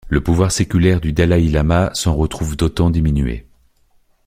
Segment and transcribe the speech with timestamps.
[0.09, 3.45] Le pouvoir séculaire du dalaï-lama s'en retrouve d'autant diminué.